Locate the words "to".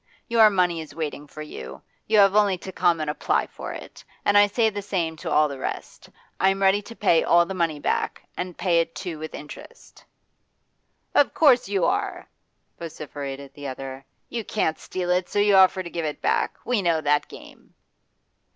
2.57-2.71, 5.17-5.29, 6.81-6.95, 15.83-15.89